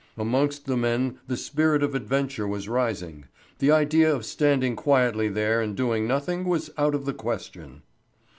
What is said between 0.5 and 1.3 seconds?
the men